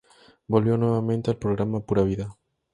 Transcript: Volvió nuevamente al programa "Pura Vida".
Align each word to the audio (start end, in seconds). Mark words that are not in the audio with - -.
Volvió 0.47 0.77
nuevamente 0.79 1.29
al 1.29 1.37
programa 1.37 1.79
"Pura 1.85 2.01
Vida". 2.01 2.35